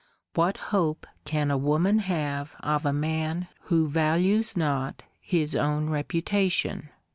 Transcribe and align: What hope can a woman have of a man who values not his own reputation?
What 0.33 0.57
hope 0.73 1.05
can 1.25 1.51
a 1.51 1.59
woman 1.59 1.99
have 1.99 2.55
of 2.61 2.87
a 2.87 2.91
man 2.91 3.49
who 3.65 3.87
values 3.87 4.57
not 4.57 5.03
his 5.21 5.55
own 5.55 5.91
reputation? 5.91 6.89